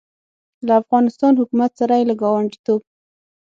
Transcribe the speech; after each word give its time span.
له 0.67 0.73
افغان 0.81 1.33
حکومت 1.41 1.71
سره 1.79 1.93
یې 1.99 2.05
له 2.09 2.15
ګاونډیتوب 2.21 2.81